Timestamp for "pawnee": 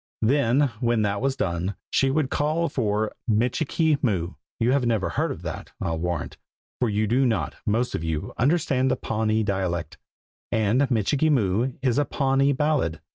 8.97-9.43, 12.05-12.51